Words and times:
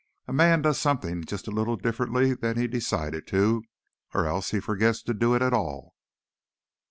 A 0.27 0.33
man 0.33 0.63
does 0.63 0.79
something 0.79 1.23
just 1.25 1.47
a 1.47 1.51
little 1.51 1.75
differently 1.75 2.33
than 2.33 2.57
he 2.57 2.65
decided 2.67 3.27
to—or 3.27 4.25
else 4.25 4.49
he 4.49 4.59
forgets 4.59 5.03
to 5.03 5.13
do 5.13 5.35
it 5.35 5.43
at 5.43 5.53
all." 5.53 5.93